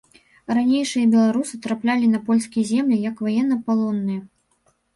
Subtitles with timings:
[0.59, 4.21] Ранейшыя беларусы траплялі на польскія землі як ваеннапалонныя.